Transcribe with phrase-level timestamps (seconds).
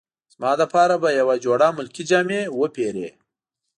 [0.33, 3.09] زما لپاره به یوه جوړه ملکي جامې وپیرې.